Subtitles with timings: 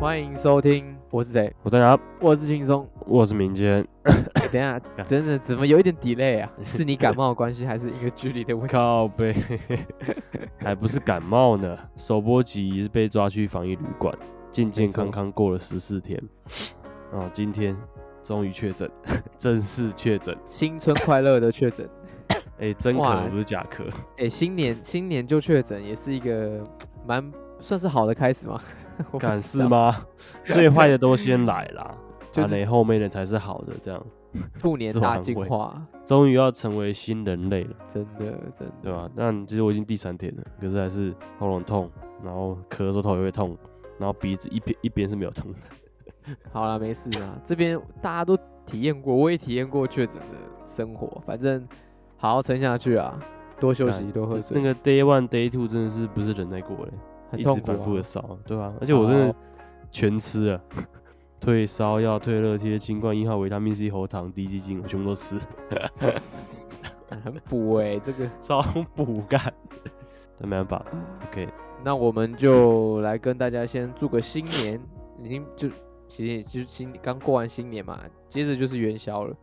[0.00, 1.54] 欢迎收听，我是谁？
[1.62, 3.86] 我大家，我是轻松，我是民间。
[4.04, 6.50] 欸、 等一下， 真的怎么有一点 delay 啊？
[6.72, 8.72] 是你感冒的关系，还是因为距离的问题？
[8.72, 9.36] 靠背，
[10.56, 11.76] 还不是感冒呢。
[11.98, 14.16] 首播集是被抓去防疫旅馆，
[14.50, 16.18] 健健康康过了十四天。
[17.12, 17.76] 哦，今天
[18.22, 18.90] 终于确诊，
[19.36, 21.86] 正式确诊，新春快乐的确诊。
[22.30, 23.86] 哎、欸，真咳不是假咳。
[24.16, 26.64] 哎、欸，新年新年就确诊，也是一个
[27.06, 28.58] 蛮算是好的开始吗？
[29.18, 30.04] 敢是吗？
[30.46, 31.94] 最坏的都先来啦，
[32.30, 33.74] 就是、啊、后面的才是好的。
[33.80, 34.06] 这样，
[34.58, 37.76] 兔年大进化，终于要成为新人类了。
[37.88, 39.10] 真的，真的，对吧？
[39.16, 41.90] 但其实我已经第三天了，可是还是喉咙痛，
[42.24, 43.56] 然后咳的时候头也会痛，
[43.98, 46.34] 然后鼻子一边一边是没有痛的。
[46.52, 47.38] 好啦，没事啊。
[47.44, 51.66] 这边大家都体验过，我也体验过确诊的生活，反正。
[52.22, 53.18] 好好撑下去啊！
[53.58, 54.54] 多休息，多喝水。
[54.54, 58.74] 那个 day one day two 真的是不是忍耐过嘞，很痛苦啊，一直反复的烧，对吧、啊？
[58.80, 59.34] 而且我真的
[59.90, 60.60] 全吃了，
[61.40, 65.38] 退烧药、退热贴、新冠一号、维他命 C、喉糖、滴鸡精，我全部都吃。
[67.24, 68.62] 很补哎、欸，这个 超
[68.94, 69.52] 补干，
[70.38, 70.86] 但没办法。
[71.26, 71.48] OK，
[71.82, 74.80] 那我们就来跟大家先祝个新年，
[75.20, 75.68] 已经就
[76.06, 79.34] 其实也就是新刚过完新年嘛，接着就是元宵了。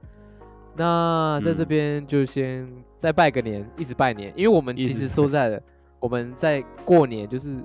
[0.78, 5.62] 那在这边就先再拜个年，嗯，一直拜年，因为我们其实说实在的，
[6.00, 7.58] 我们在过年就是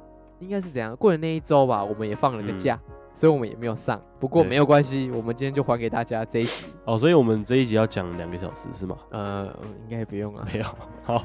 [0.43, 4.03] 应该是怎样，过了那一周吧，我们也放了个假，嗯，所以我们也没有上。
[4.19, 6.67] 不过没有关系，我们今天就还给大家这一集。
[6.85, 8.99] 哦，所以我们这一集要讲两个小时是吗？
[9.11, 9.47] 呃，
[9.89, 10.67] 应该不用啊，没有。
[11.05, 11.25] 好，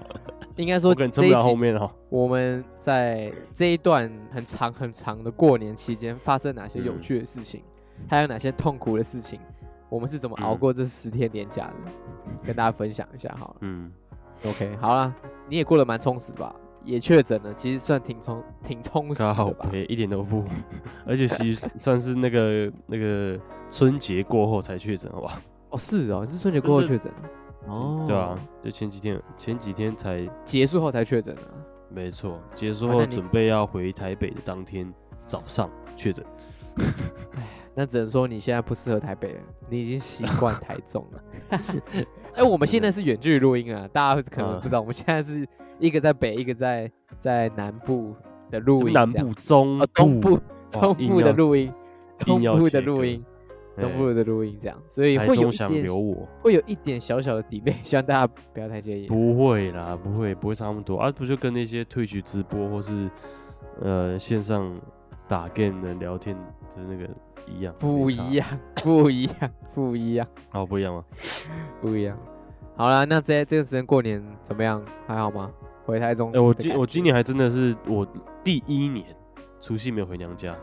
[0.56, 7.64] 应该说这一集后面哦，我们在这一段很长很长的过年期间发生哪些有趣的事情，
[7.98, 9.40] 嗯，还有哪些痛苦的事情。
[9.90, 11.74] 我们是怎么熬过这十天年假的？
[12.28, 13.56] 嗯，跟大家分享一下好了。
[13.62, 13.92] 嗯
[14.46, 15.16] ，OK，好了，
[15.50, 16.54] 你也过得蛮充实吧？
[16.84, 19.70] 也确诊了，其实算挺充挺充实的吧？
[19.90, 20.44] 一点都不，
[21.06, 23.40] 而且其实算是那个那个
[23.70, 25.42] 春节过后才确诊，好吧？
[25.70, 27.12] 哦，是哦，是春节过后确诊。
[27.68, 31.42] 哦，对啊，就前几天前几天才结束后才确诊的。
[31.90, 34.94] 没错，结束后准备要回台北的当天
[35.26, 36.26] 早上确诊。
[37.76, 41.24] 那只能说你现在不适合台北了，你已经习惯台中了。
[42.34, 45.48] 哎、欸，我们现在是远距离录音啊，大家可能不知道，我们现在是
[45.80, 48.16] 一个在北，一个在在南部
[48.50, 48.94] 的录音。
[48.94, 50.40] 南部中部、哦、中部
[50.70, 51.72] 中部的录音，
[52.18, 53.24] 中部的录音，
[53.78, 55.88] 中部的录音这样，所以会有一点
[56.42, 59.08] 会有一点小小的 delay， 希望大家不要太介意。
[59.08, 63.10] 不会啦，不会不会差那么多啊，不就跟那些退去直播或是
[63.82, 64.76] 呃线上
[65.28, 66.36] 打 game 的聊天
[66.76, 67.08] 的那个。
[67.50, 68.46] 一样不一样，
[68.84, 70.28] 不一样，不一样。
[70.52, 71.02] 哦，不一样吗？
[71.80, 72.20] 不一样。
[72.76, 74.84] 好了，那这这段时间过年怎么样？
[75.08, 75.50] 还好吗？
[75.88, 76.30] 回台中？
[76.32, 78.06] 哎、欸，我今我今年还真的是我
[78.44, 79.06] 第一年
[79.62, 80.54] 除夕没有回娘家，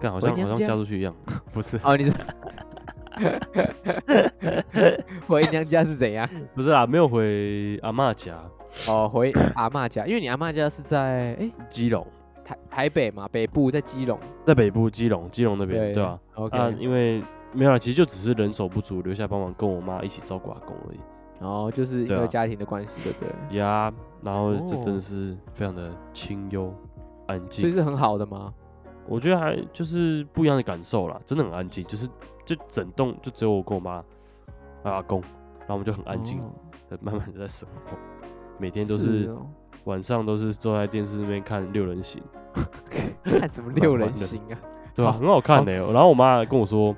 [0.00, 1.12] 干好像好像嫁出去一样。
[1.52, 2.12] 不是哦，你是
[5.26, 6.28] 回娘家是怎样？
[6.54, 8.38] 不是啊，没有回阿妈家。
[8.86, 12.06] 哦，回阿妈家，因为你阿妈家是在哎、欸、基隆。
[12.44, 16.18] 台台北嘛，北部在基隆，在北部基隆，基隆那边对，对吧
[16.50, 17.22] 啊，因为
[17.52, 21.00] 没有了，其实就只是人手不足，留下帮忙跟我妈一起照顾阿公而已。
[21.42, 23.58] 哦，就是一个家庭的关系，对不对？
[23.58, 23.92] 呀、啊，
[24.22, 26.72] 然后这真的是非常的清幽
[27.26, 28.52] 安静，所以是很好的吗？
[29.08, 32.08] 我觉得还就是不一样的感受啦，真的很安静，就是
[32.44, 34.02] 就整栋就只有我跟我妈
[34.84, 35.20] 阿公，
[35.60, 36.50] 然后我们就很安静，哦、
[37.00, 37.96] 慢慢的在生活，
[38.58, 39.24] 每天都是。
[39.24, 39.36] 是
[39.84, 42.22] 晚上都是坐在电视那边看六人行，
[43.24, 44.54] 看什么六人行啊？
[44.94, 45.10] 对吧？
[45.10, 45.92] 很好看的、欸。
[45.92, 46.94] 然后我妈跟我说，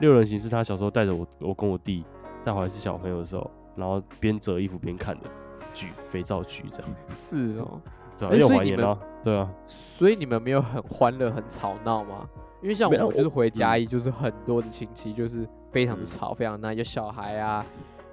[0.00, 2.04] 六人行是她小时候带着我，我跟我弟
[2.44, 5.28] 在还是小朋友的时候，然后边折衣服边看的
[5.74, 6.90] 剧，肥皂剧这样。
[7.12, 7.80] 是哦，
[8.18, 8.98] 对啊，又怀念了。
[9.22, 12.28] 对啊，所以你们没有很欢乐、很吵闹吗？
[12.62, 17.64] 因为像我就是回嘉义，就是很多的亲戚，就是非常的吵，非常那有小孩啊，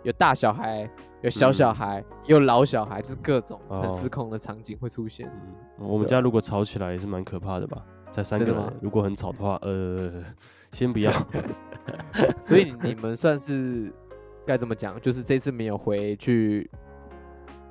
[0.04, 0.90] 有大小孩。
[1.24, 5.28] 有小小孩，嗯、有老小孩，就是各种很失控的场景会出现。
[5.80, 7.84] 嗯、我们家如果吵起来也是蛮可怕的吧？
[8.12, 10.24] 才三个人，如果很吵的话，呃，
[10.72, 11.12] 先不要。
[12.40, 13.92] 所以你们算是
[14.48, 15.00] 该怎么讲？
[15.02, 16.70] 就是这次没有回去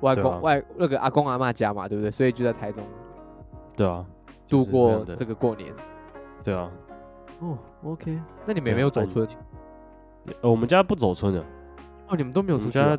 [0.01, 2.11] 外公、啊、外那个阿公阿妈家嘛，对不对？
[2.11, 2.83] 所以就在台中。
[3.75, 4.05] 对啊，
[4.47, 5.73] 度过这个过年。
[6.43, 6.71] 对啊。
[7.39, 8.19] 哦，OK。
[8.45, 9.27] 那你们有没有走村？
[10.41, 11.43] 呃，我们家不走村的。
[12.07, 12.97] 哦，你们都没有出去、啊。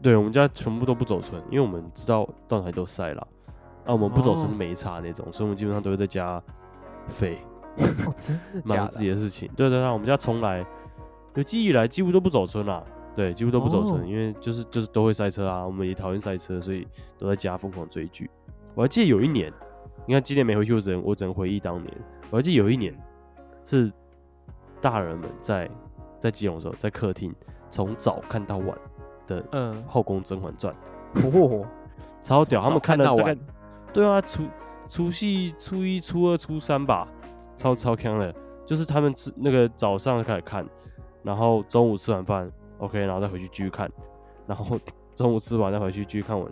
[0.00, 3.26] 对，我们家全部都不走村，因为我们知道到哪里都塞了，
[3.84, 6.40] 啊，我们不走村没差那种，所以我们基本上都会在家
[7.08, 7.38] 废，
[7.78, 8.76] 哦，真的假的？
[8.76, 9.50] 忙自己的事情。
[9.56, 10.64] 对对对，我们家从来
[11.34, 12.82] 有记忆以来几乎都不走村啦，
[13.14, 16.86] 对，几乎都不走村，因为就是就是都会塞车啊，我们也讨厌塞车，所以
[17.18, 18.30] 都在家疯狂追剧。
[18.74, 19.52] 我还记得有一年，
[20.06, 21.94] 你看今年没回去，我只能我只能回忆当年，
[22.30, 22.96] 我还记得有一年
[23.64, 23.92] 是
[24.80, 25.70] 大人们在
[26.18, 27.34] 在基隆的时候，在客厅
[27.70, 28.76] 从早看到晚
[29.26, 29.42] 的
[29.86, 30.74] 《后宫甄嬛传》
[31.14, 31.64] 嗯，
[32.22, 32.62] 超屌！
[32.62, 33.38] 他们看到晚，
[33.92, 34.44] 对啊，除
[34.88, 37.06] 除夕、初一、初二、初三吧，
[37.56, 38.34] 超超强的。
[38.64, 40.64] 就是他们吃那个早上开始看，
[41.24, 42.50] 然后中午吃完饭
[42.82, 43.90] ，OK，然后再回去继续看，
[44.46, 44.78] 然后
[45.14, 46.50] 中午吃完再回去继续看完，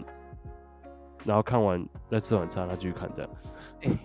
[1.25, 3.31] 然后看完再吃晚餐，然后继续看这样，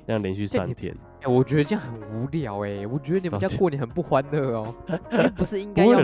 [0.08, 0.94] 这样连续三天。
[1.22, 4.74] 哎、欸，我觉得这样很无聊哎、欸，我觉得你们家过年很不欢乐哦。
[5.38, 6.04] 不是应该要，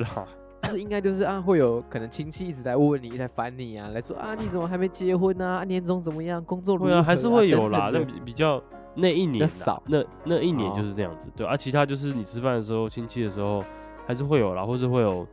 [0.62, 5.64] 不是应该就是啊，会有可能亲戚一直在问你，一直在烦你啊，来说啊，你怎么还没结婚呢、啊？
[5.64, 6.44] 年终怎么样？
[6.46, 6.92] 工作如何、啊？
[6.92, 8.62] 对啊，还是会有啦，那比比较。
[8.94, 13.64] 那一年少，那那一年就是那样子，对，而、啊、其他就是你吃饭的时候、亲戚的时候，
[14.06, 15.26] 还是会有啦，或是会有，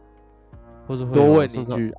[0.88, 1.94] 或是会多问一句，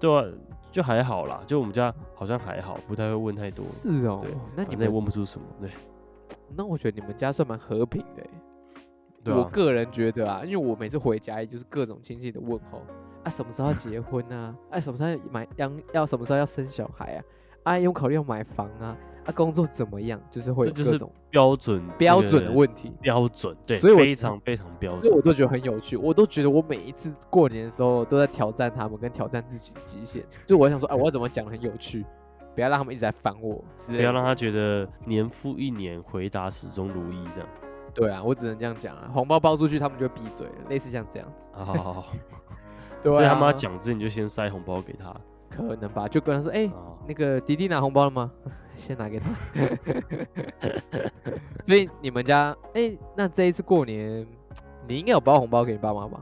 [0.00, 0.24] 对啊，
[0.72, 3.64] 就还好啦，就我们家好像还好，不太会问太多。
[3.64, 4.22] 是哦，
[4.56, 5.70] 那你们也问不出什么，对。
[6.54, 8.22] 那我觉得你们家算蛮和平的，
[9.22, 12.82] 对、啊，我个人觉得啊，因为我每次回家也就是各种亲戚的问候
[13.24, 14.54] 啊，什么时候要结婚啊？
[14.70, 17.24] 哎、 啊，什么时候要买要要什么时候要生小孩啊？
[17.62, 18.96] 啊，有考虑要买房啊？
[19.26, 20.20] 啊，工作怎么样？
[20.30, 25.96] 就是会有各种标准标准的问题，标准对，所以非常非常标准，所以我都觉得很有趣。
[25.96, 30.24] 我都觉得我每一次过年的时候都在挑战他们，跟挑战自己的极限。
[30.46, 32.04] 就我想说，哎，我要怎么讲很有趣，
[32.54, 37.48] 不要让他们一直在烦我，不要让他觉得年复一年回答始终如一这样。
[37.92, 39.10] 对啊，我只能这样讲啊。
[39.12, 41.48] 红包包出去，他们就闭嘴了，类似像这样子。
[41.52, 42.04] 好好好，
[43.02, 45.14] 对啊，所以他们要讲之前你就先塞红包给他。
[45.56, 48.30] 可能吧，就跟他说，哎、欸，哦、那个弟弟拿红包了吗？
[48.76, 49.30] 先拿给他。
[51.64, 54.26] 所以你们家，哎、欸，那这一次过年，
[54.86, 56.20] 你应该有包红包给你爸妈吧？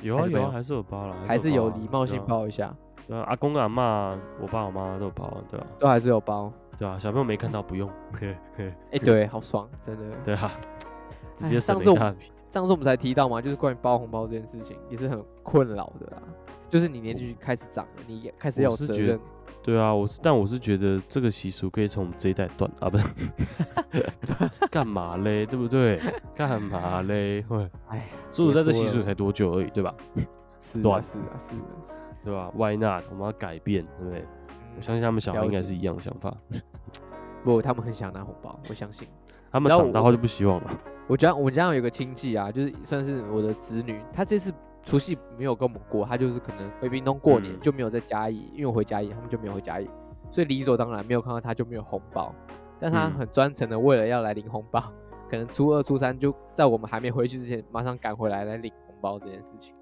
[0.00, 2.72] 有啊有啊，还是有包了，还是有礼貌性包一下。
[3.06, 7.90] 对啊，阿公阿妈，我爸我妈都有包，对啊，都还是有包，对啊，小朋友没看到不用。
[8.22, 10.16] 哎、欸，对，好爽，真的。
[10.24, 10.48] 对啊，
[11.34, 12.16] 直接上次我们
[12.48, 16.22] 上次我们才提到嘛，就是关于包红包这件事情，也是很困扰的啊。
[16.68, 19.18] 就是你年纪开始长了，你也开始要有责任。
[19.60, 23.04] 对啊，我是，但我是觉得这个习俗可以从我们这一代断啊，不是？
[24.70, 25.44] 干嘛嘞？
[25.44, 26.00] 对不对？
[26.34, 27.42] 干嘛嘞？
[27.42, 29.94] 会，哎，所以在这习俗才多久而已，对吧？
[30.60, 31.62] 是啊，是啊，是的，
[32.24, 33.04] 对吧？Why not？
[33.10, 34.24] 我们要改变，对不对？
[34.76, 36.34] 我相信他们小孩应该是一样的想法。
[37.44, 39.06] 不，他们很想拿红包，我相信。
[39.50, 40.70] 他们长大后就不希望了。
[41.06, 44.52] 我家我们家有个亲戚啊，就是算是我的子女，他这次。
[44.88, 49.86] 除夕没有跟我们过，他就是可能回屏东过年，就没有在嘉义，嗯、因为我回嘉义，他们就没有回嘉义，
[50.30, 52.34] 所以理所当然没有看到他就没有红包。
[52.80, 59.74] 但他很专程的为了要来领红包，嗯、可能初二、初三就在我们还没回去之前，马上赶回来来领红包这件事情。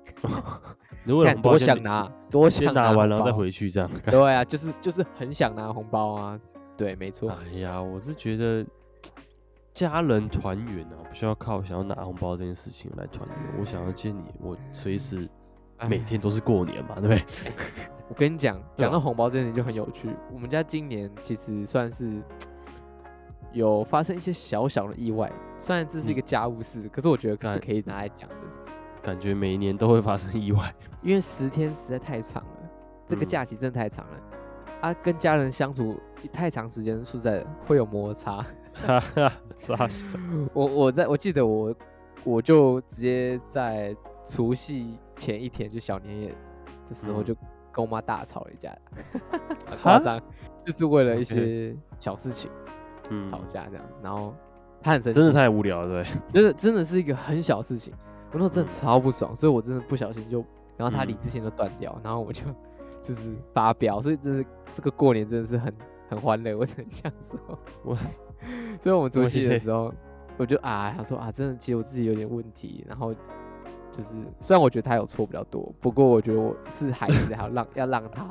[1.04, 3.88] 如果多想拿，多想拿，拿完然后再回去这样。
[4.06, 6.40] 对啊，就是就是很想拿红包啊。
[6.76, 7.30] 对，没 错。
[7.30, 8.66] 哎呀，我是觉得。
[9.76, 13.38] 家人团圆啊，不需要靠想要拿红包这件事情来团圆。
[13.60, 15.28] 我想要见你，我随时
[15.86, 17.22] 每天都是过年嘛，对不对？
[18.08, 20.08] 我跟你讲， 讲到红包这件事情就很有趣。
[20.32, 22.10] 我们家今年其实算是
[23.52, 28.36] 有发生一些小小的意外，虽然这是一个家务事，嗯、可是我觉得是可以拿来讲的。
[29.02, 32.70] 感觉每一年都会发生意外， 因为十天实在太长了，
[33.06, 34.94] 这个假期真的太长了、嗯、啊！
[35.02, 36.00] 跟家人相处
[36.32, 38.42] 太长时间，实在会有摩擦。
[38.84, 39.32] 哈哈？
[40.52, 41.74] 我我在我记得我
[42.24, 46.34] 我就直接在除夕前一天，就小年夜
[46.86, 47.34] 的时候，就
[47.72, 48.76] 跟我妈大吵了一架，
[49.66, 50.20] 很夸张，
[50.64, 52.50] 就是为了一些小事情
[53.28, 53.94] 吵架这样子。
[54.02, 54.34] 然后
[54.82, 57.94] 他很生气，真的太无聊了，对， 真的真的是一个很小事情。
[58.32, 60.44] 我那时候真的超不爽，所以我真的不小心就，
[60.76, 62.42] 然后他理智线就断掉，然后我就
[63.00, 65.72] 就是发飙，所以真的这个过年真的是很
[66.10, 67.38] 很欢乐，我只能这样说。
[67.82, 67.96] 我。
[68.80, 69.92] 所以我们除夕的时候，
[70.36, 72.84] 我就啊，他说啊，真的，其实我自己有点问题。
[72.88, 73.14] 然后
[73.92, 78.26] 就是，虽然我觉得他有错比较多，不过我觉得我是孩子，还要让要让他，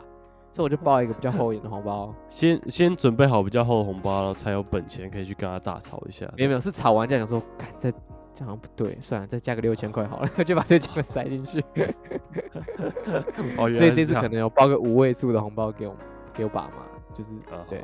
[0.51, 6.31] 所以我就包一个比较厚一点的红包， 先先准备好比较厚的红包，然后才有本钱可以去跟他大吵一下。
[6.37, 7.91] 没有没有，是吵完这样说，干再
[8.33, 11.63] 这样不对，算了，再加个六千块好了， 就把六千块塞进去。
[13.57, 15.95] 哦，所以这次可能要包个五位数的红包给我
[16.33, 17.33] 给我爸妈，就是
[17.67, 17.81] 对。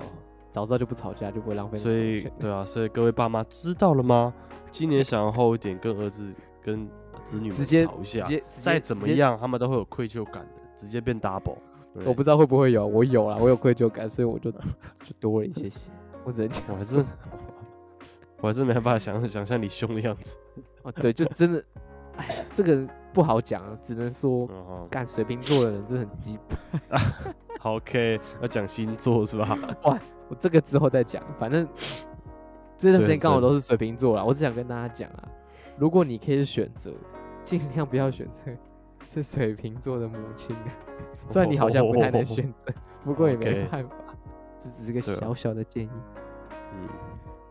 [0.52, 1.78] 早知道就不吵架，就不会浪费。
[1.78, 4.34] 所以，对啊，所以各位爸妈知道了吗？
[4.70, 6.32] 今年想要 厚一点，跟儿子、
[6.62, 6.88] 跟
[7.24, 11.58] 子女直接吵一下，再怎么样，他们都会有愧疚感的，直接变 double。
[12.06, 15.80] 我不知道会不会有，我有啦，我有愧疚感，所以我就就多了一些些。
[16.24, 17.06] 我只能讲， 我还是
[18.40, 20.38] 我还是没办法想想象你凶的样子。
[20.84, 21.64] 哦，对，就真的，
[22.18, 24.48] 哎，这个不好讲啊，只能说
[24.90, 26.38] 干水瓶座的人真的很鸡
[26.90, 26.98] 巴。
[27.60, 29.58] 好，OK，要讲星座是吧？
[29.84, 30.00] 哇。
[30.32, 31.68] 我这个之后再讲，反正
[32.78, 34.24] 这段时间刚好都是水瓶座啦。
[34.24, 35.28] 我只想跟大家讲啊，
[35.78, 36.90] 如果你可以选择，
[37.44, 38.44] 尽量不要选择
[39.14, 40.56] 是水瓶座的母亲。
[41.28, 42.74] 虽然你好像不太能选择，
[43.04, 43.96] 不过也没办法，
[44.58, 45.90] 这只是个小小的建议。
[46.74, 46.88] 嗯，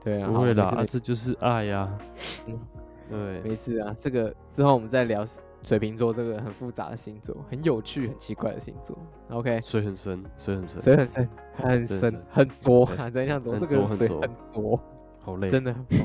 [0.03, 1.99] 对啊，不会啦，这就是爱呀。
[2.47, 2.59] 嗯，
[3.11, 3.95] 对，没事啊。
[3.99, 5.23] 这个之后我们再聊
[5.63, 8.97] 水瓶座这个很复杂的星座，很有趣、很奇怪的星座。
[9.31, 13.11] OK，水很深，水很深，水很深，很深，很浊啊！
[13.11, 13.59] 怎样浊？
[13.59, 14.81] 这个水很浊，
[15.21, 15.99] 好累，真的很 疯，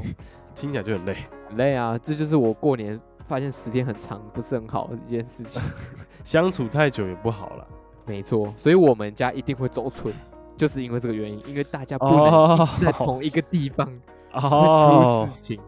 [0.53, 1.15] 听起来就很累，
[1.47, 1.97] 很累啊！
[1.97, 5.61] 这就是我过年发现时间很长不是很好的一件事情。
[6.25, 7.67] 相处太久也不好了，
[8.05, 10.13] 没错，所以我们家一定会走村，
[10.57, 13.87] 就是因为这个原因，因为大家不能在同 一个地方
[14.33, 15.61] 会出事情，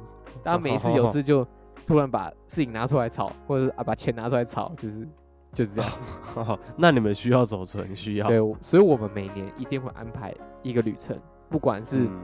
[0.43, 1.47] 大家每次有事就。
[1.87, 5.07] 突然把事情拿出来炒，或者是啊把钱拿出来炒，就是
[5.53, 6.59] 就是这样子。
[6.75, 11.17] 那你们需要走存，需要对，所以我们每年一定会安排一个旅程，
[11.49, 12.19] 不管是、嗯、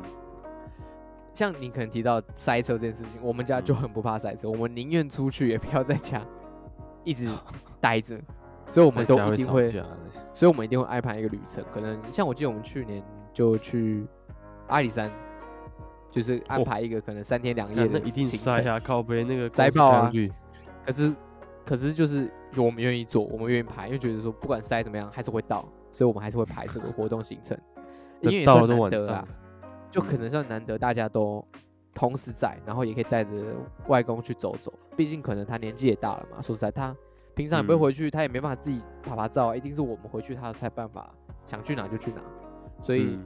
[1.34, 6.22] 像你可能提到塞车这件事情，我们家就很不怕塞车，嗯、我们宁愿出去也不要在家
[7.06, 7.30] 一直
[7.80, 8.20] 待着，
[8.68, 9.84] 所以我们都一定会，会
[10.34, 11.64] 所以我们一定会安排一个旅程。
[11.72, 13.02] 可能像我记得我们去年
[13.32, 14.06] 就去
[14.68, 15.10] 阿里山。
[16.14, 20.12] 就是安排一个可能三天两夜的一定塞呀，靠背那个塞爆啊！
[20.86, 21.16] 可是，
[21.66, 27.58] 可是就是我们愿意做，我们愿意排，因为觉得说不管塞怎么样还是会到，所以我们还是会排这个活动行程。
[28.22, 29.28] 因为也算难得啊，
[29.90, 31.44] 就可能算难得大家都
[31.96, 33.32] 同时在，然后也可以带着
[33.88, 34.72] 外公去走走。
[34.96, 36.96] 毕竟可能他年纪也大了嘛，说实在，他
[37.34, 41.10] 平常也不会回去，他也没办法自己拍拍照，一定是我们回去他才办法
[41.48, 42.22] 想去哪就去哪，
[42.80, 43.18] 所以。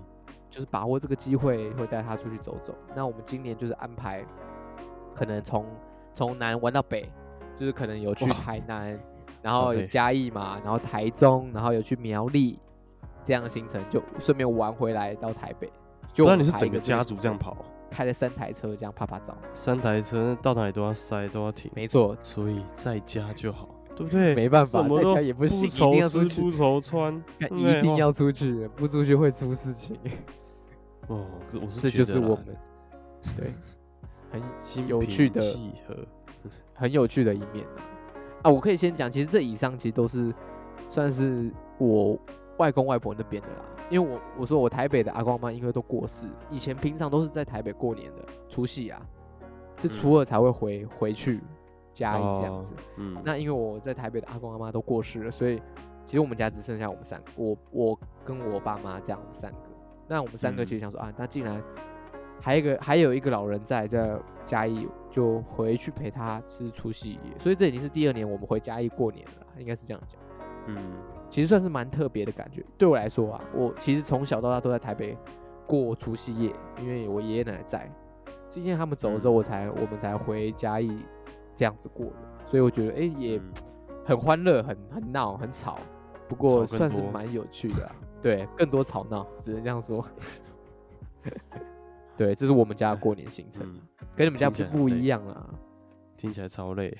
[0.49, 2.75] 就是把握这个机会，会带他出去走走。
[2.95, 4.25] 那我们今年就是安排，
[5.13, 5.65] 可能从
[6.13, 7.09] 从南玩到北，
[7.55, 8.99] 就是可能有去台南，
[9.41, 12.59] 然后有嘉义嘛.然后台中，然后有去苗栗，
[13.23, 15.71] 这样的行程就顺便玩回来到台北。
[16.13, 17.55] 就那你是整个家族这样跑，
[17.91, 19.37] 开了三台车这样啪啪照。
[19.53, 21.69] 三台车到哪里都要塞，都要停。
[21.75, 23.69] 没错，所以在家就好。
[23.97, 24.35] 对不对？
[24.35, 26.39] 没办法，在家也不行，一定要出去。
[26.41, 29.97] 不愁穿， 一定要出去，不出去会出事情。
[31.07, 31.25] 哦，
[31.81, 32.45] 这就是我们
[33.35, 33.53] 对
[34.29, 35.41] 很有趣的、
[36.73, 37.65] 很有趣的一面
[38.43, 38.51] 啊！
[38.51, 40.31] 我可以先讲，其实这以上其实都是
[40.87, 42.19] 算是我
[42.57, 43.65] 外公外婆那边的啦。
[43.89, 49.01] 因为我我说我台北的阿公阿妈因为都过世，以前平常都是在台北过年的除夕啊，
[49.77, 51.41] 是初二才会回回去。
[51.97, 55.61] 家里这样子，嗯，那因为我在台北的阿公阿妈都过世了，所以
[56.05, 59.57] 其实我们家只剩下我们三个，我我跟我爸妈这样三个。
[60.07, 61.61] 那我们三个其实想说、嗯、啊，那既然
[62.39, 67.37] 还有一个还有一个老人在在嘉义，就回去陪他吃除夕夜。
[67.39, 70.21] 所以这已经是第二年我们回嘉义过年了，应该是这样讲。
[70.67, 70.77] 嗯，
[71.29, 72.63] 其实算是蛮特别的感觉。
[72.77, 75.17] 对我来说啊，我其实从小到大都在台北
[75.65, 77.91] 过除夕夜，因为我爷爷奶奶在。
[78.47, 81.03] 今天他们走了之后，我才、嗯、我们才回嘉义。
[81.57, 83.41] 这样子过的，所以我觉得哎、欸、也
[84.05, 85.79] 很欢乐，很很闹，很吵，
[86.27, 87.95] 不过算是蛮有趣的、啊。
[88.21, 90.05] 对，更多吵闹，只能这样说。
[92.15, 93.81] 对，这是我们家的过年行程，嗯、
[94.15, 95.49] 跟你们家不不一样啊。
[96.15, 96.95] 听起来超累。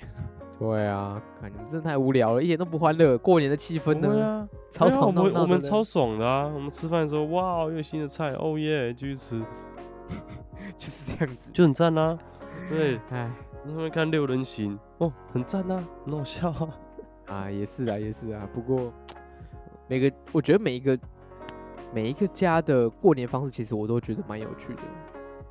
[0.58, 3.16] 对啊，看你们真的太无聊了，一点都不欢乐。
[3.18, 4.24] 过年的气氛呢？
[4.24, 5.42] 啊、吵吵闹闹、啊。
[5.42, 6.46] 我们超爽的啊！
[6.46, 9.40] 我们吃饭的时候，哇，又有新的菜，哦耶，继续吃，
[10.76, 12.18] 就是这样子，就很赞啊。
[12.68, 13.30] 对，哎。
[13.68, 16.74] 他们看六人行哦，很赞呐，很好笑啊！
[17.28, 18.48] 啊，也是啊，也是啊。
[18.52, 18.92] 不过
[19.86, 20.98] 每个，我觉得每一个
[21.92, 24.82] 每一个家的过年方式，其实我都觉得蛮有趣的。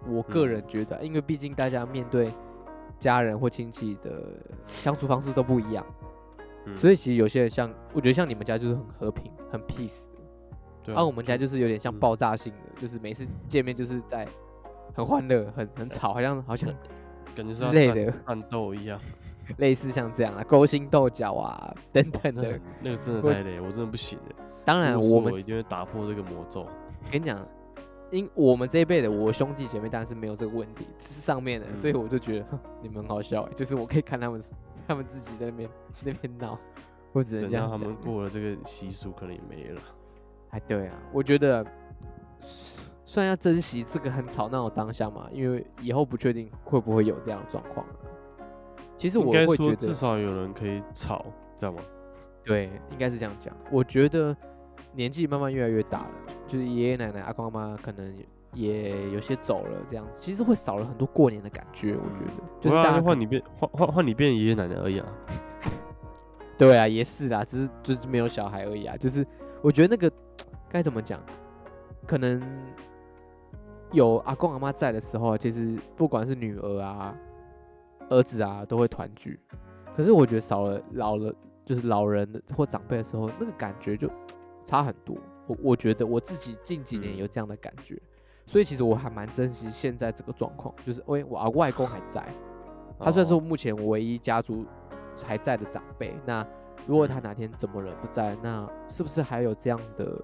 [0.08, 2.34] 我个人觉得，嗯、因为毕竟大家面对
[3.00, 4.24] 家人或亲戚的
[4.68, 5.86] 相处方式都不一样，
[6.66, 10.20] 嗯、所以其实有些人像，我觉得像你们家就是很和平、很 peace 的，
[10.84, 11.00] 对啊。
[11.00, 14.28] 而我们家就是有点像爆炸性的，嗯、就是每次见面就是在
[14.94, 16.74] 很欢乐、很很吵，好像好像。
[17.38, 19.00] 感觉是类的 战斗一样，
[19.58, 24.36] 类似像这样啊，勾心斗角啊等等的，那个真的太累，我真的不行了。
[24.66, 26.68] 当然，我们一定会打破这个魔咒。
[27.12, 27.48] 跟你讲，
[28.12, 32.46] 因我们这一辈的，我兄弟姐妹当然是没有这个问题，只是上面的，所以我就觉得
[32.82, 34.42] 你们很好笑，就是我可以看他们，
[34.88, 35.70] 他们自己在那边
[36.04, 36.58] 那边闹，
[37.14, 37.80] 我只能这样讲。
[37.80, 39.82] 等到他们过了这个习俗，可能也没了。
[40.50, 41.66] 哎，对啊，我觉得。
[43.10, 47.86] 虽然要珍惜这个很吵闹的当下嘛，因为以后不确定会不会有这样的状况。
[48.98, 51.26] 其实我会觉得至少有人可以吵，
[51.58, 51.82] 知道吗？
[52.44, 53.56] 对，应该是这样讲。
[53.72, 54.36] 我觉得
[54.92, 56.12] 年纪慢慢越来越大了，
[56.46, 58.14] 就是爷爷奶奶、阿公阿妈可能
[58.52, 61.94] 也有些走了，这样子其实会少了很多过年的感觉。
[61.94, 65.08] 我觉得，就是大家换你变换换换你变爷爷奶奶而已啊。
[66.58, 68.98] 对啊，也是啊，只是就是没有小孩而已啊。
[68.98, 69.26] 就是
[69.62, 70.14] 我觉得那个
[70.68, 71.24] 该怎么讲，
[72.06, 72.42] 可能。
[73.92, 77.16] 有阿公阿妈在的时候，其实不管是女儿啊、
[78.10, 79.40] 儿子啊，都会团聚。
[79.96, 84.10] 可是我觉得少了老了，就是老人或长辈的时候，那个感觉就
[84.64, 85.18] 差很多。
[85.48, 87.98] 我我觉得我自己近几年有这样的感觉，
[88.46, 92.28] 所以其实我还蛮珍惜现在这个状况，就是喂，我外公还在，
[93.00, 94.66] 他算是目前唯一家族
[95.26, 96.14] 还在的长辈。
[96.26, 96.46] 那
[96.86, 100.22] 如果他哪天怎么了不在，那是不是还有这样的？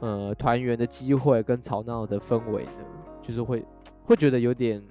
[0.00, 2.84] 呃，团圆的机会跟吵闹的氛围呢，
[3.22, 3.64] 就是会
[4.04, 4.82] 会觉得有点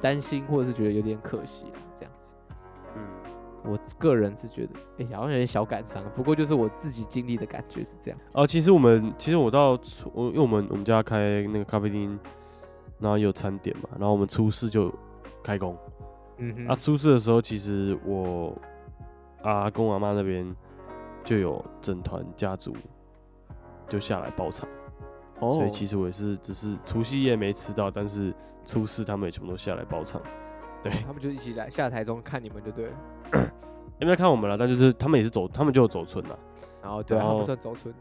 [0.00, 2.36] 担心，或者是觉得有点可惜啊，这样子。
[2.96, 3.02] 嗯，
[3.64, 6.04] 我个人是觉得，哎、欸，好像有点小感伤。
[6.14, 8.20] 不过就是我自己经历的感觉是这样。
[8.32, 12.16] 哦，其实我们其实我到初，因为我们我们家开那个咖啡厅，
[13.00, 14.92] 然后有餐点嘛，然后我们初四就
[15.42, 15.76] 开工。
[16.38, 16.66] 嗯哼。
[16.68, 18.56] 啊，初四的时候，其实我
[19.42, 20.54] 阿公阿妈那边
[21.24, 22.72] 就有整团家族。
[23.88, 24.68] 就下来包场
[25.40, 25.54] ，oh.
[25.54, 30.20] 所以其实我也是，只是除夕夜没吃到，但是初四他们也全部都下来包场，
[30.82, 32.92] 对、哦、他们就一起来下台中看你们就对了，
[34.00, 36.38] 没有看我们了，但就是他们也是走，他们就有走村了，
[36.82, 37.94] 然后对，他们算走村，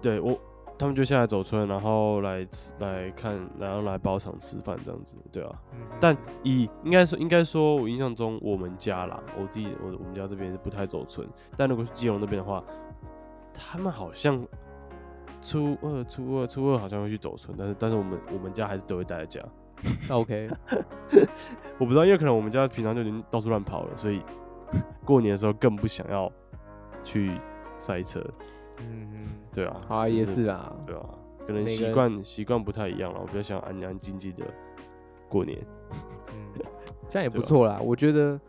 [0.00, 0.38] 对我
[0.78, 12.64] 他们就下来走村，然后来吃来看，然后来包场吃饭这样子，对啊，嗯、但以应该说应该说，我印象中我们家啦，我自己我我们家这边是不太走村，但如果是基隆那边的话，
[13.52, 14.42] 他们好像。
[15.40, 19.40] 初二、初二、初二好像会去走村，但是但是我们我们家还是都会待在家。
[20.08, 20.50] 那 OK，
[21.78, 24.20] 我不知道，因为可能我们家平常就已经到处乱跑了，所以
[25.04, 26.30] 过年的时候更不想要
[27.04, 27.40] 去
[27.78, 28.20] 塞车。
[28.78, 31.04] 嗯，对啊，啊、就是、也是啊，对啊，
[31.46, 33.20] 可能习惯习惯不太一样了。
[33.20, 34.44] 我比较想安安静静的
[35.28, 35.58] 过年。
[36.32, 36.62] 嗯，
[37.08, 37.74] 这样也不错啦。
[37.74, 38.40] 啊、我觉得，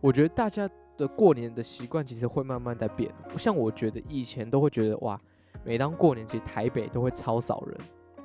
[0.00, 3.12] 我觉得大家的过年的习惯其实会慢慢在变。
[3.36, 5.20] 像我觉得以前都会觉得哇。
[5.64, 7.78] 每当过年，其实台北都会超少人。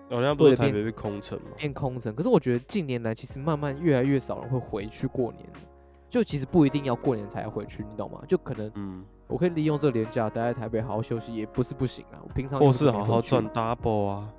[0.09, 1.47] 好像不是台北被空城吗？
[1.57, 2.13] 变空城。
[2.13, 5.43] 可是我觉得近年来，其实慢慢越来越少人会回去过年。
[6.07, 8.21] 就其实不一定要过年才要回去，你懂吗？
[8.27, 12.21] 就可能，嗯，我可以利用这个年假待在台北好好休息，也不是不行啊。
[12.23, 14.29] 我平常或是好好赚 double 啊。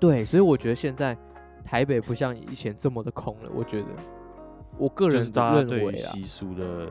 [0.00, 1.16] 对，所以我觉得现在
[1.64, 3.50] 台北不像以前这么的空了。
[3.54, 3.86] 我觉得，
[4.76, 6.90] 我个人认为啊，习俗的，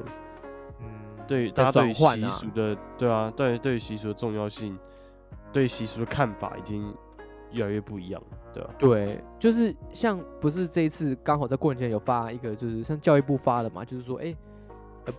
[0.79, 0.87] 嗯，
[1.27, 4.79] 对，大家对习俗的，对啊，对对习俗的重要性。
[5.51, 6.93] 对习俗的看法已经
[7.51, 8.69] 越来越不一样了，对吧？
[8.77, 14.35] 对，就是像不是这一次刚好在过年前有发一个，就是像教育部发的嘛，就是说，哎，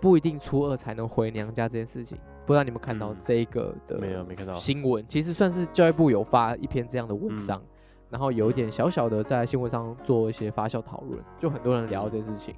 [0.01, 5.05] 不一定初二才能回娘家这件事情，不知道你们看到这一个的没有没看到新闻？
[5.09, 7.69] 其实算是教育部有发一篇这样的文章，嗯、
[8.11, 12.55] 然后有一点小小的在新闻上做一些发酵讨论，就很多人聊这件事情。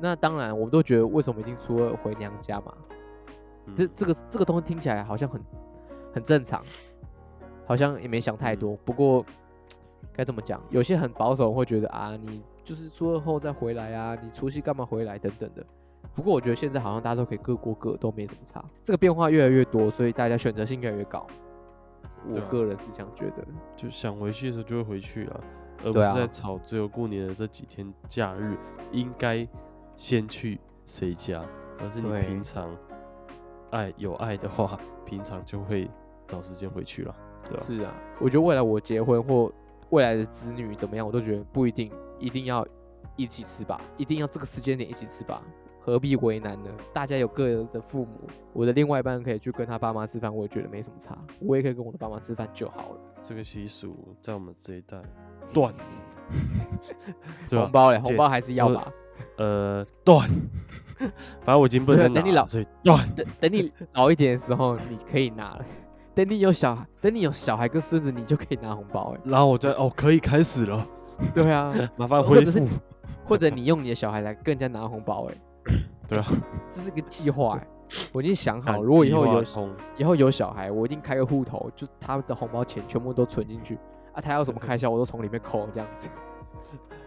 [0.00, 2.72] 那当然，我们都觉得为什么一定初二回娘家嘛？
[3.66, 5.44] 嗯、这这个这个东西听起来好像很
[6.14, 6.64] 很正常。
[7.68, 9.22] 好像也没想太多，不过
[10.14, 10.58] 该怎么讲？
[10.70, 15.62] 有些很保守会觉得啊，你就是初二后再回来啊，你除夕干嘛回来等等的。
[16.14, 18.64] 不过我觉得现在好像大家都可以各过各，都没什么差。
[18.82, 21.26] 这个变化越来越多，所以大家选择性越来越高。
[22.26, 23.44] 我个人是这样觉得，
[23.76, 25.40] 就想回去的时候就会回去了，
[25.84, 28.56] 而不是在吵只有过年的这几天假日
[28.92, 29.46] 应该
[29.94, 31.44] 先去谁家，
[31.78, 32.74] 而是你平常
[33.72, 35.90] 爱有爱的话，平常就会
[36.26, 37.14] 找时间回去了。
[37.48, 39.52] 对是啊，我觉得未来我结婚或
[39.90, 42.66] 未来的子女怎么样，我都觉得不一定一定要
[43.16, 45.42] 一起吃吧，一定要这个时间点一起吃吧，
[45.80, 46.70] 何必为难呢？
[46.92, 48.20] 大家有各的父母，
[48.52, 53.00] 我的另外一半可以去跟他爸妈吃饭，我也觉得没什么差，我也可以跟我的爸妈吃饭就好了。
[53.22, 55.00] 这个习俗在我们这一代
[55.52, 55.72] 断，
[57.48, 58.92] 对红包嘞，红包还是要吧？
[59.38, 60.28] 呃，断，
[61.40, 65.64] 反正我已经不能等你老，所以断，等等你老一点的时候，你可以拿了。
[66.18, 69.20] 等你有小孩，等你有小孩跟孙子，你就可以拿红包哎。
[69.24, 70.84] 然后我再哦，可以开始了。
[71.32, 72.34] 对啊， 麻烦恢复。
[72.34, 72.66] 或者是，
[73.24, 75.34] 或者你用你的小孩来跟人家拿红包哎。
[76.08, 76.26] 对啊，
[76.68, 77.68] 这是个计划哎，
[78.10, 79.44] 我已经想好，如果以后有
[79.96, 83.78] 以后有小孩，我一定开个户头，就他的红包钱全部都存进去
[84.12, 86.08] 啊，他要什么开销 我都从里面扣这样子。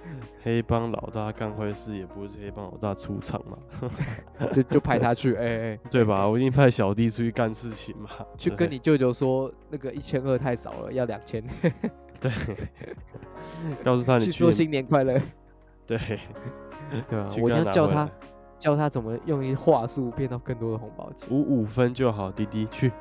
[0.43, 3.57] 黑帮老大干坏事，也不是黑帮老大出场嘛，
[4.51, 6.27] 就就派他去，哎、 欸、哎，对吧？
[6.27, 11.43] 我一定派小弟出去干事情嘛，去跟你舅舅说那个一千二太少了，要两千。
[12.19, 12.31] 对，
[13.83, 15.19] 告诉他你去，去说新年快乐。
[15.87, 15.97] 对，
[17.09, 18.09] 对啊，我要教他
[18.59, 21.27] 教他怎么用一话术骗到更多的红包钱。
[21.31, 22.91] 五五分就好，滴滴去。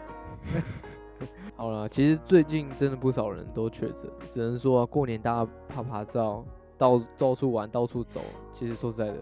[1.54, 6.44] 好了，其实最近真的不少人都确诊，只能说、啊、过年大家趴趴走。
[6.80, 9.18] 到到处玩，到处走，其实说实在的，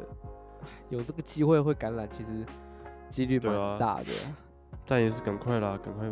[0.91, 2.47] 有这个机会会感染，其实
[3.09, 4.13] 几率蛮大的。
[4.13, 4.31] 啊、
[4.87, 6.07] 但也是赶快啦，赶快，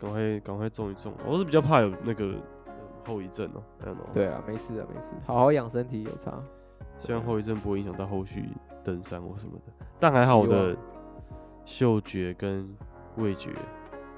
[0.00, 1.12] 赶快，赶快种一种。
[1.24, 2.34] 我是比较怕有那个
[3.04, 3.94] 后遗症哦、喔。
[4.12, 6.42] 对啊，没事啊，没事，好好养身体有差。
[6.98, 8.48] 希望后遗症不会影响到后续
[8.82, 9.72] 登山或什么的。
[10.00, 10.76] 但还好我的
[11.64, 12.68] 嗅觉跟
[13.18, 13.52] 味觉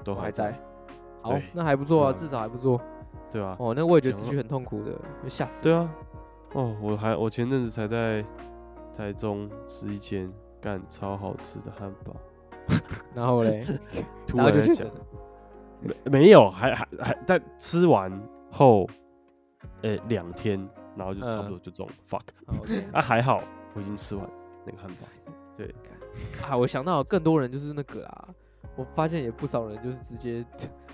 [0.03, 0.59] 都还在。
[1.21, 2.81] 好，那还不错啊，至少还不错。
[3.29, 3.55] 对啊。
[3.59, 5.63] 哦，那味觉失去很痛苦的，就吓死。
[5.63, 5.87] 对啊。
[6.53, 8.25] 哦，我还我前阵子才在
[8.97, 12.15] 台中吃一间干超好吃的汉堡。
[13.15, 13.65] 然后嘞，
[14.27, 14.87] 突然就讲，
[15.81, 18.11] 没没有，还还还在吃完
[18.51, 18.87] 后，
[19.81, 20.59] 呃、欸，两天，
[20.95, 22.21] 然后就差不多就中、 嗯、fuck，、
[22.63, 22.83] okay.
[22.93, 23.41] 啊还好，
[23.73, 24.29] 我已经吃完
[24.65, 25.07] 那个汉堡，
[25.57, 25.73] 对，
[26.47, 28.27] 啊，我想到更多人就是那个啊，
[28.75, 30.45] 我发现也不少人就是直接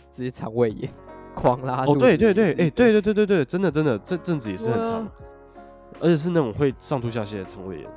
[0.10, 0.90] 直接肠胃炎，
[1.34, 5.12] 狂拉，哦对对对，哎、欸、对对对对对，真的真的这阵子也是很长、啊，
[6.00, 7.90] 而且是那种会上吐下泻的肠胃炎，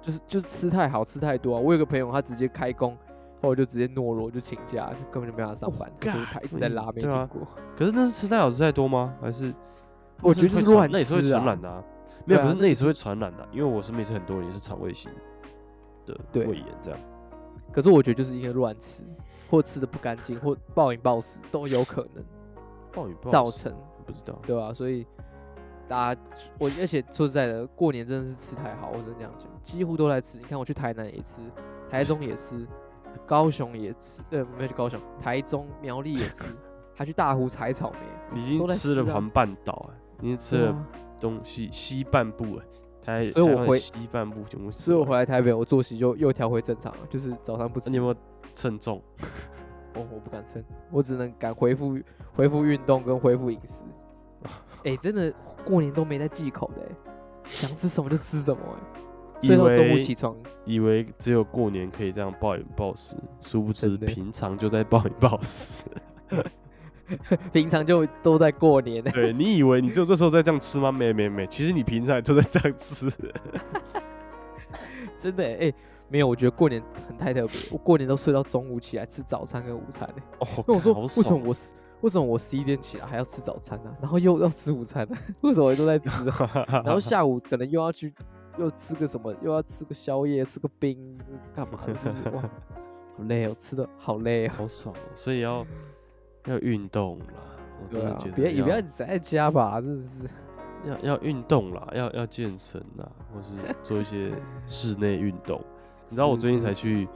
[0.00, 2.96] 就是就是吃太好吃太多啊，我有个朋友他直接开工。
[3.46, 5.80] 我就直接懦弱，就请假，就根本就没法上班。
[5.80, 7.28] Oh、就是他一直在拉，没听过、啊。
[7.76, 9.14] 可是那是吃太好吃太多吗？
[9.20, 9.54] 还是？
[10.22, 11.84] 我觉得是乱吃、啊、那也是会传染的啊。
[12.24, 13.48] 没有，不是，那也是会传染的、啊。
[13.52, 15.12] 因为我身边是很多人也是肠胃型
[16.06, 16.98] 的胃炎这样。
[17.70, 19.04] 可是我觉得就是因为乱吃，
[19.50, 22.24] 或吃的不干净，或暴饮暴食都有可能。
[22.94, 23.74] 暴饮暴食造成
[24.06, 24.72] 不知道，对吧、啊？
[24.72, 25.06] 所以
[25.88, 26.20] 大家，
[26.58, 30.38] 我而且说实在的，过年真的是吃太好，我只能这样讲，几乎都在吃。
[30.38, 31.40] 你看我去台南也吃，
[31.90, 32.66] 台中也吃。
[33.26, 36.44] 高雄也吃，呃，没有去高雄，台中、苗栗也吃，
[36.96, 37.98] 还去大湖采草莓。
[38.34, 40.76] 你已经吃了环半岛啊，已经吃了
[41.20, 42.64] 东西西半部哎，
[43.00, 44.68] 台，所以我回西半部全部。
[44.70, 47.88] 所以我回来台北，我作息就又调回正常了，就是早上不吃。
[47.88, 48.16] 你有没有
[48.52, 49.00] 称重？
[49.94, 51.96] 哦，我不敢称，我只能敢恢复
[52.34, 53.84] 恢复运动跟恢复饮食。
[54.84, 55.32] 哎、欸，真的
[55.64, 56.82] 过年都没在忌口的，
[57.44, 59.00] 想吃什么就吃什么哎。
[59.42, 65.84] 睡到中午起床，以为只有过年可以这样暴饮暴食，殊不知平常就在暴饮暴食。
[67.52, 69.04] 平常就都在过年。
[69.04, 70.90] 对，你以为你只有这时候在这样吃吗？
[70.90, 73.10] 没没没，其实你平常都在这样吃。
[75.18, 75.74] 真的哎、欸，
[76.08, 77.60] 没有，我觉得过年很太特别。
[77.70, 80.08] 我过年都睡到中午起来吃早餐跟午餐。
[80.38, 81.54] 哦，那我说为什么我
[82.00, 83.96] 为什么我十一点起来还要吃早餐呢、啊？
[84.02, 85.22] 然后又要吃午餐呢、啊？
[85.42, 86.08] 为什么我都在吃？
[86.68, 88.14] 然后下午可能又要去。
[88.56, 89.34] 又吃个什么？
[89.42, 90.96] 又要吃个宵夜，吃个冰，
[91.56, 91.80] 干嘛？
[91.84, 92.40] 就是哇，
[93.16, 95.66] 好累哦，吃的好累哦，好爽哦，所以要
[96.46, 97.34] 要运动啦。
[97.82, 100.28] 我真的觉得，别也不要宅在家吧，真的是
[100.86, 104.32] 要要运动啦，要要健身啦，或是做一些
[104.66, 105.60] 室内运动。
[106.08, 107.08] 你知道我最近才去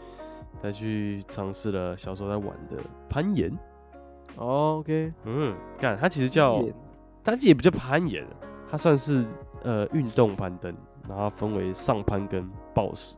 [0.61, 3.57] 才去尝试了小时候在玩的攀岩。
[4.37, 6.63] Oh, OK，嗯，干，它其实叫，
[7.25, 8.25] 它其实也不叫攀岩，
[8.71, 9.25] 它算是
[9.63, 10.75] 呃运动攀登。
[11.09, 13.17] 然后分为上攀跟抱石。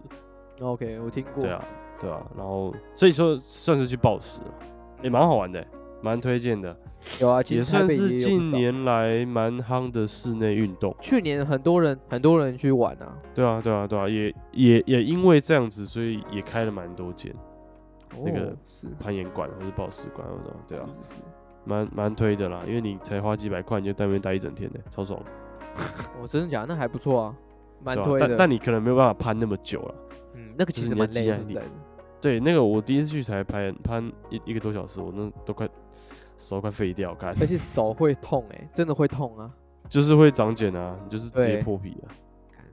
[0.60, 1.42] OK，我听过。
[1.42, 1.64] 对啊，
[2.00, 2.24] 对啊。
[2.36, 4.40] 然后所以说算是去抱石，
[5.02, 5.66] 也蛮好玩的，
[6.00, 6.76] 蛮推荐的。
[7.20, 10.94] 有啊，其实也算是近年来蛮夯的室内运动。
[11.00, 13.12] 去年很多人很多人去玩啊。
[13.34, 17.42] 对啊，对啊，对啊，也也也因为这样子，所以也开了蛮多间、哦、
[18.24, 18.56] 那个
[18.98, 21.20] 攀岩馆或者抱石馆那种，对啊，是是是，
[21.64, 22.62] 蛮蛮推的啦。
[22.66, 25.20] 因为你才花几百块，你就在那边待一整天呢，超爽。
[26.20, 26.66] 我 真的假的？
[26.68, 27.36] 那还不错啊。
[27.82, 29.94] 蛮推的，但但你可能没有办法攀那么久了。
[30.34, 31.62] 嗯，那个其实蛮累的。
[32.20, 35.66] 对，那个我第一次去才攀攀一一个多小时，我那都快
[36.36, 37.34] 手都快废掉，看。
[37.40, 39.50] 而且手会痛哎、欸，真的会痛啊。
[39.88, 42.12] 就是会长茧啊，就是直接破皮啊，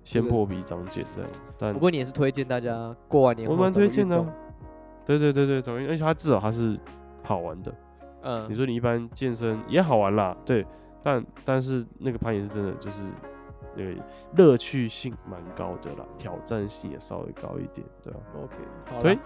[0.04, 1.32] 先破皮长茧这样。
[1.58, 4.26] 但不过你也是推荐大家过完年我蛮推荐的。
[5.08, 6.80] 对对对对，总而且它至少它是
[7.24, 7.74] 好玩的。
[8.22, 10.64] 嗯，你说你一般健身也好玩啦，对，
[11.02, 13.00] 但但是那个攀岩是真的就是。
[13.80, 14.04] 那个
[14.36, 18.56] 乐趣性蛮高的啦，挑战性也稍微高一点，对吧？OK，
[18.88, 19.20] 好，对，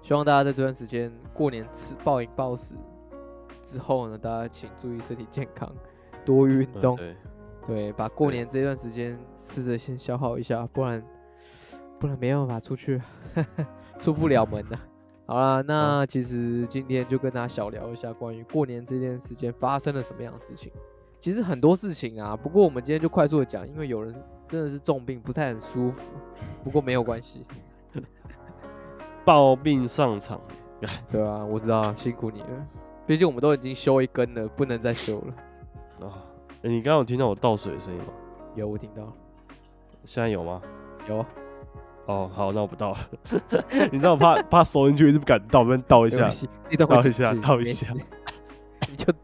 [0.00, 2.76] 希望大家在这段时间过年吃暴饮暴食
[3.60, 5.68] 之后呢，大家请注意身体健康，
[6.24, 7.16] 多运动，嗯，
[7.66, 11.04] 对，对，把过年这段时间吃的先消耗一下，不然
[11.98, 13.02] 不然没办法出去，
[13.98, 14.78] 出不了门的。
[15.30, 20.72] 好啦，那其实今天就跟大家小聊一下关于过年这件时间发生了什么样的事情。
[21.20, 24.12] 其实很多事情啊，不过我们今天就快速的讲，因为有人
[24.48, 26.10] 真的是重病，不太很舒服。
[26.64, 27.46] 不过没有关系，
[29.24, 30.40] 抱病上场，
[31.08, 32.66] 对啊，我知道，辛苦你了。
[33.06, 36.08] 毕竟我们都已经修一根了，不能再修了。
[36.08, 36.26] 啊，
[36.62, 38.06] 欸、你刚刚有听到我倒水的声音吗？
[38.56, 39.12] 有，我听到。
[40.04, 40.60] 现在有吗？
[41.08, 41.24] 有。
[42.10, 42.98] 哦，好，那我不倒了。
[43.92, 46.28] 你知道我怕怕收进去，一直不敢倒，不然倒一下，
[46.76, 47.92] 倒一下，倒一下。
[48.88, 49.14] 你就。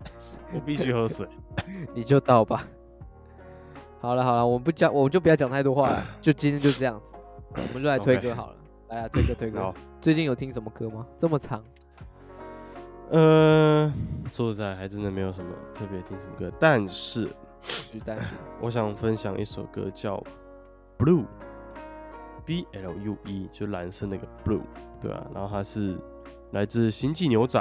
[0.55, 1.27] 我必须喝水，
[1.93, 2.63] 你就倒吧。
[4.01, 7.17] 好了好了，我们不讲，我们就不要讲太多话了，就今天就这样子，
[7.57, 8.55] 我们就来推歌好了。
[8.89, 8.95] Okay.
[8.95, 9.75] 来啊，推歌推歌。
[10.01, 11.05] 最近有听什么歌吗？
[11.19, 11.61] 这么长？
[13.11, 13.93] 呃，
[14.31, 17.29] 说实在，还真的没有什么特别听什么歌，但是，
[18.05, 20.17] 但是，我想分享一首歌叫
[20.97, 21.23] 《Blue》
[22.47, 24.63] ，B L U E，就蓝色那个 Blue，
[25.01, 25.99] 对啊，然后它是
[26.53, 27.61] 来自《星际牛仔》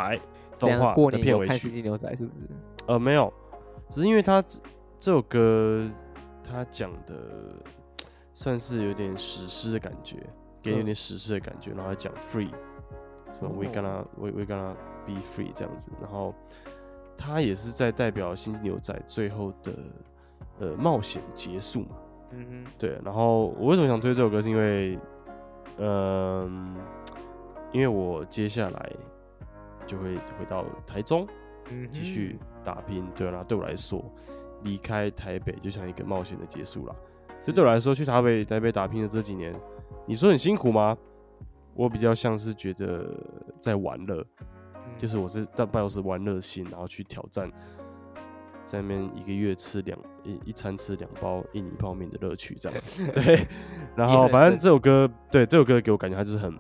[0.60, 1.58] 动画的片尾曲。
[1.58, 2.48] 星际牛仔是不是？
[2.88, 3.34] 呃，没有，
[3.90, 4.42] 只是因为它
[5.00, 5.90] 这首歌，
[6.44, 7.16] 它讲的
[8.32, 10.18] 算是有点史诗的感觉，
[10.62, 12.52] 给你有点史诗的感觉，然后还讲 free，
[13.32, 16.34] 什么 we gonna we we gonna be free 这样子，然后
[17.18, 19.74] 它也是在代表星际牛仔最后的
[20.60, 21.96] 呃冒险结束嘛，
[22.32, 25.00] 嗯哼，对，然后我为什么想推这首歌，是因为，
[25.78, 26.50] 嗯、呃，
[27.72, 28.92] 因为我接下来
[29.86, 31.28] 就会回到台中，
[31.70, 34.04] 嗯，继续打拼，对，然后对我来说，
[34.64, 36.96] 离开台北就像一个冒险的结束了，
[37.38, 39.54] 所以对我来说，去台北台北打拼的这几年，
[40.06, 40.98] 你说很辛苦吗？
[41.74, 43.14] 我比较像是觉得
[43.60, 44.26] 在玩乐，
[44.98, 47.52] 就是我是大半都是玩乐心，然后去挑战，
[48.66, 52.82] 在那边一个月吃两一一餐吃两包印尼泡面的乐趣，这样
[53.14, 53.48] 对。
[53.96, 56.52] 然后反正这首歌，对这首歌给我感觉它就是很，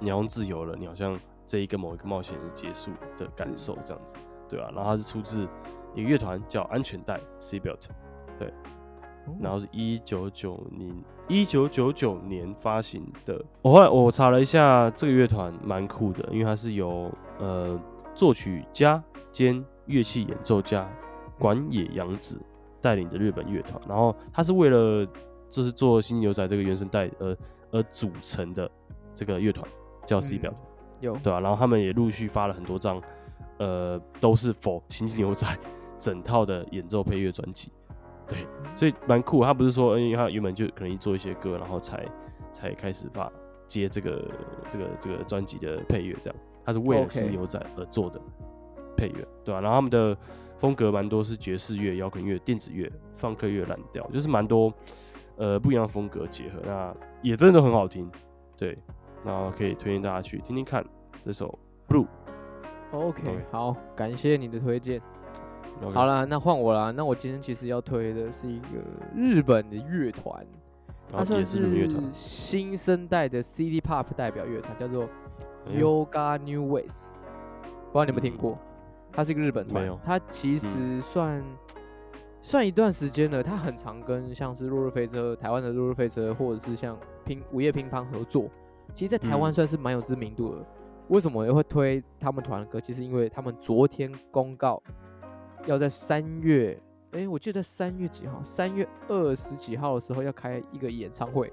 [0.00, 4.16] 你好像自由了，你好像这一个某一个冒险是结束的感受，这样子，
[4.48, 4.68] 对啊。
[4.74, 5.48] 然后它是出自
[5.94, 7.78] 一个乐团叫安全带 （Seatbelt），
[8.38, 8.52] 对。
[9.40, 13.42] 然后是一九九零一九九九年发行的。
[13.62, 17.80] 我后来我查了一下，这个乐团蛮酷的，因为它是由呃
[18.14, 20.86] 作曲家兼乐器演奏家
[21.38, 22.40] 管野洋子
[22.80, 23.80] 带领的日本乐团。
[23.88, 25.06] 然后他是为了
[25.48, 27.36] 就是做《新牛仔》这个原声带而
[27.70, 28.70] 而组成的
[29.14, 29.66] 这个乐团，
[30.04, 30.56] 叫 Seatbelt，嗯、
[31.00, 31.40] 有对吧、啊？
[31.40, 33.00] 然后他们也陆续发了很多张，
[33.58, 34.54] 呃，都是
[34.88, 35.46] 星际牛仔》
[35.98, 37.70] 整套的演奏配乐专辑。
[38.26, 38.38] 对，
[38.74, 39.44] 所以蛮酷。
[39.44, 42.06] 他不是说，因为他原本就可能做一些歌，然后才
[42.50, 43.30] 才开始发
[43.66, 44.30] 接这个
[44.70, 46.38] 这个这个专辑的配乐，这样。
[46.64, 48.18] 他是为了新牛仔而做的
[48.96, 49.60] 配乐对吧、啊？
[49.60, 50.16] 然后他们的
[50.56, 54.72] 风格蛮多是爵士乐、摇滚乐、电子乐、放克乐、蓝调，就是蛮多
[55.36, 58.10] 呃不一样的风格结合，那也真的很好听。
[58.56, 58.78] 对，
[59.24, 60.84] 然后可以推荐大家去听听看
[61.22, 61.58] 这首
[61.92, 62.06] 《Blue》。
[62.96, 65.02] OK，好，感谢你的推荐。
[65.92, 66.92] 好了，那换我啦。
[66.92, 68.66] 那我今天其实要推的是一个
[69.12, 70.46] 日本的乐团，
[71.10, 75.08] 它算是新生代的 City Pop 代表乐团，叫做
[75.68, 77.08] Yoga New Ways。
[77.92, 78.56] 不知道你有没有听过？
[79.14, 81.44] 它是一个日本团，它其实算、嗯、
[82.42, 83.42] 算一段时间了。
[83.42, 88.50] 它很常跟像是落日飞车、台湾的落日飞车，或者是像拼午夜乒乓合作。
[88.92, 90.60] 其实，在台湾算是蛮有知名度的。
[90.60, 90.66] 嗯、
[91.08, 92.80] 为什么我会推他们团的歌？
[92.80, 94.82] 其实因为他们昨天公告。
[95.66, 96.78] 要在三月，
[97.12, 98.38] 哎、欸，我记得在三月几号？
[98.42, 101.50] 三月二十几号的时候要开一个演唱会，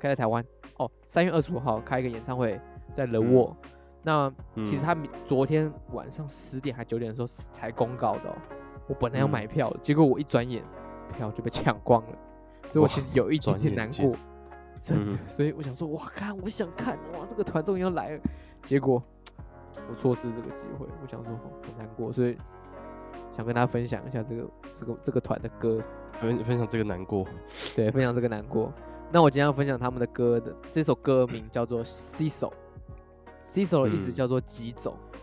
[0.00, 0.44] 开在台湾
[0.78, 0.90] 哦。
[1.06, 2.60] 三月二十五号开一个演唱会
[2.92, 3.56] 在人沃。
[3.62, 3.70] 嗯、
[4.04, 8.36] 那其实他昨天晚上十点还九点的时候才公告的、哦。
[8.86, 10.62] 我本来要买票的，嗯、结果我一转眼
[11.16, 12.18] 票就被抢光了，
[12.68, 14.14] 所以我其实有一点点难过，
[14.80, 15.18] 真的。
[15.26, 18.20] 所以我想说，哇，看，我想看，哇，这个团终于要来了，
[18.62, 19.02] 结果
[19.88, 20.86] 我错失这个机会。
[21.02, 22.36] 我想说，很难过，所以。
[23.36, 25.82] 想跟大家分享一下这个这个这个团的歌，
[26.20, 27.26] 分分享这个难过，
[27.74, 28.72] 对，分享这个难过。
[29.10, 31.84] 那我今天要分享他们的歌的这首歌名叫做
[33.44, 35.18] 《，Seesaw 的意思叫做疾走，嗯、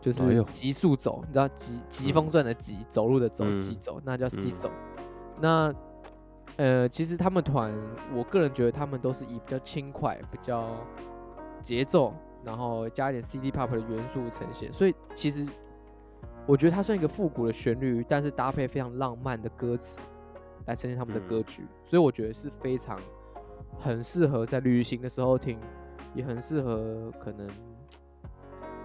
[0.00, 4.70] 就是急速走，你知道疾疾风传的疾，走路的走，疾走，那叫 Seesaw。
[5.40, 5.72] 那
[6.56, 7.72] 呃，其实他们团，
[8.12, 10.76] 我个人觉得他们都是以比较轻快、比较
[11.62, 12.12] 节奏，
[12.44, 15.46] 然后加一点 City Pop 的元素呈现，所以其实。
[16.46, 20.00] 我觉得它算一个复古的旋律，但是搭配非常浪漫的歌词
[20.64, 22.98] 来呈现他们的歌曲，嗯、所以我觉得是非常
[23.78, 25.58] 很适合在旅行的时候听，
[26.14, 27.48] 也很适合可能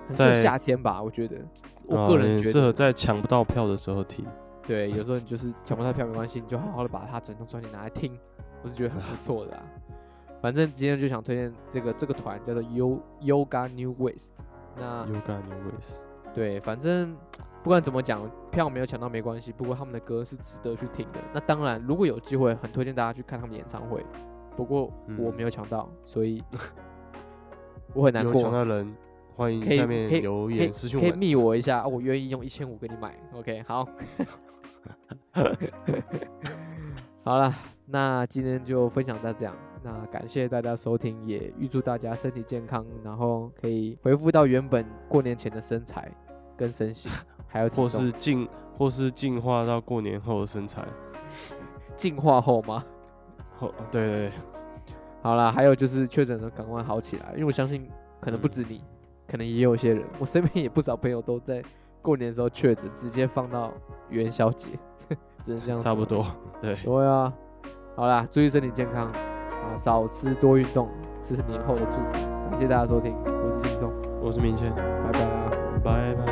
[0.08, 1.02] 很适合夏天吧。
[1.02, 1.38] 我觉得，
[1.86, 4.26] 我个人觉得适合在抢不到票的时候听。
[4.66, 8.18] 对，有时候你就是抢不到票没关系，你就好好的把它整张专辑拿来听，
[8.62, 9.64] 我是觉得很不错的、啊。
[10.42, 14.32] 反正今天就想推荐这个这个团叫做 Yoga New Waste。
[14.78, 15.98] 那 Yoga New Waste。
[16.34, 17.16] 对，反正。
[17.64, 19.50] 不管怎么讲，票没有抢到没关系。
[19.54, 21.20] 不过他们的歌是值得去听的。
[21.34, 24.06] 那当然，如果有机会，很推荐大家去看他们演唱会。
[24.58, 26.44] 不过我没有抢到，嗯、所以
[27.94, 28.34] 我很难过。
[28.34, 28.96] 有抢到人，
[29.36, 33.18] 欢迎下面留言私信我，可以密我一下，我愿意用一千五给你买。
[33.34, 33.88] OK，好。
[37.24, 39.56] 好了，那今天就分享到这样。
[39.84, 46.12] 那感谢大家收听，也预祝大家身体健康，然后可以恢复到原本过年前的身材
[46.58, 47.12] 跟身形。
[47.48, 50.84] 还有或是进或是进化到过年后的身材，
[51.96, 52.84] 进化后吗？
[53.58, 54.32] 后对，对对，
[55.24, 58.84] 好啦，还有就是确诊的赶快好起来，因为我相信可能不止你，
[59.26, 61.64] 可能也有些人，我身边也不少朋友都在
[62.02, 63.72] 过年的时候确诊，直接放到
[64.10, 64.68] 元宵节，
[65.42, 65.80] 只能这样。
[65.80, 66.26] 差不多，
[66.62, 66.76] 对。
[66.76, 67.34] 对啊，
[67.96, 70.90] 好啦，注意身体健康啊，少吃多运动，
[71.22, 72.12] 这是年后的祝福。
[72.12, 75.52] 感谢大家收听，我是轻松，我是明谦，拜拜啦，
[75.84, 76.23] 拜拜。